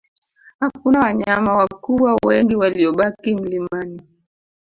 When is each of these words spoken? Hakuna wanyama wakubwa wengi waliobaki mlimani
Hakuna 0.59 0.99
wanyama 0.99 1.55
wakubwa 1.57 2.15
wengi 2.25 2.55
waliobaki 2.55 3.35
mlimani 3.35 4.01